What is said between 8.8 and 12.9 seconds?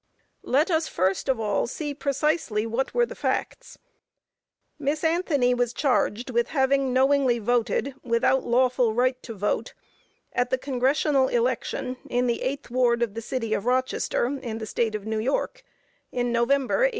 right to vote, at the Congressional election in the eighth